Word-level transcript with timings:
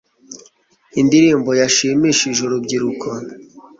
indirimbo 1.01 1.51
yashimishije 1.61 2.39
urubyiruko 2.47 3.07